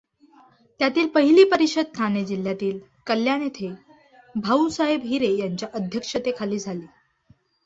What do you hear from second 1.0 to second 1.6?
पहिली